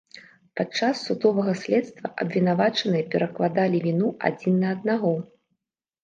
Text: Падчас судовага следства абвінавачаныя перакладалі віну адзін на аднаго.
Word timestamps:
Падчас 0.59 1.01
судовага 1.09 1.51
следства 1.63 2.07
абвінавачаныя 2.23 3.03
перакладалі 3.15 3.77
віну 3.85 4.09
адзін 4.31 4.57
на 4.63 4.67
аднаго. 4.77 5.13